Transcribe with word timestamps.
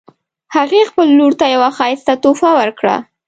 هغې 0.55 0.81
خپل 0.89 1.07
لور 1.17 1.33
ته 1.39 1.45
یوه 1.55 1.69
ښایسته 1.77 2.13
تحفه 2.23 2.49
ورکړه 2.59 2.95